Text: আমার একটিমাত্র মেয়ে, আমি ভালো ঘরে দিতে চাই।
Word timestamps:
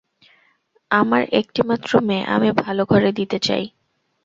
আমার 0.91 1.21
একটিমাত্র 1.31 1.91
মেয়ে, 2.01 2.23
আমি 2.25 2.49
ভালো 2.63 2.81
ঘরে 2.85 3.09
দিতে 3.11 3.37
চাই। 3.39 3.63